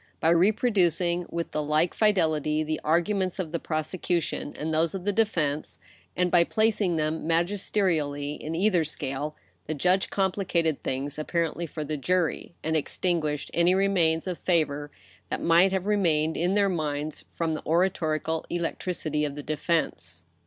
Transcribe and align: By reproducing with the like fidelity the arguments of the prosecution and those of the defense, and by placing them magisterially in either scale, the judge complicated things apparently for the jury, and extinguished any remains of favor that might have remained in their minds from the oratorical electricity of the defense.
By 0.19 0.29
reproducing 0.31 1.27
with 1.29 1.51
the 1.51 1.61
like 1.61 1.93
fidelity 1.93 2.63
the 2.63 2.81
arguments 2.83 3.37
of 3.37 3.51
the 3.51 3.59
prosecution 3.59 4.51
and 4.57 4.73
those 4.73 4.95
of 4.95 5.03
the 5.03 5.13
defense, 5.13 5.77
and 6.15 6.31
by 6.31 6.43
placing 6.43 6.95
them 6.95 7.27
magisterially 7.27 8.33
in 8.33 8.55
either 8.55 8.83
scale, 8.83 9.35
the 9.67 9.75
judge 9.75 10.09
complicated 10.09 10.81
things 10.81 11.19
apparently 11.19 11.67
for 11.67 11.83
the 11.83 11.97
jury, 11.97 12.55
and 12.63 12.75
extinguished 12.75 13.51
any 13.53 13.75
remains 13.75 14.25
of 14.25 14.39
favor 14.39 14.89
that 15.29 15.39
might 15.43 15.71
have 15.71 15.85
remained 15.85 16.35
in 16.35 16.55
their 16.55 16.67
minds 16.67 17.25
from 17.31 17.53
the 17.53 17.63
oratorical 17.63 18.43
electricity 18.49 19.23
of 19.23 19.35
the 19.35 19.43
defense. 19.43 20.23